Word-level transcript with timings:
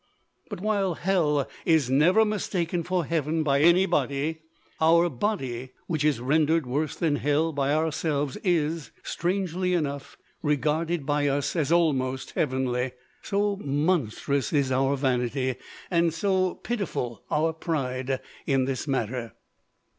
But, 0.49 0.61
while 0.61 0.95
hell 0.95 1.47
is 1.63 1.91
never 1.91 2.25
mistaken 2.25 2.81
for 2.81 3.05
heaven 3.05 3.43
by 3.43 3.59
anybody, 3.59 4.39
our 4.79 5.09
body 5.11 5.73
which 5.85 6.03
is 6.03 6.19
rendered 6.19 6.65
worse 6.65 6.95
than 6.95 7.17
hell 7.17 7.53
by 7.53 7.71
ourselves 7.71 8.35
is, 8.43 8.89
strangely 9.03 9.75
enough, 9.75 10.17
regarded 10.41 11.05
by 11.05 11.27
us 11.27 11.55
as 11.55 11.71
almost 11.71 12.31
heavenly! 12.31 12.93
So 13.21 13.57
monstrous 13.57 14.51
is 14.51 14.71
our 14.71 14.97
vanity, 14.97 15.57
and 15.91 16.11
so 16.11 16.55
pitiful 16.55 17.23
our 17.29 17.53
pride, 17.53 18.21
in 18.47 18.65
this 18.65 18.87
matter! 18.87 19.33